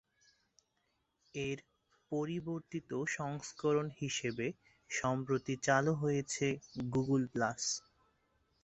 [1.35, 1.59] এর
[2.11, 4.45] পরিবর্তিত সংস্করণ হিসেবে
[4.89, 6.45] সম্প্রতি চালু হয়েছে
[6.91, 7.61] গুগল প্লাস।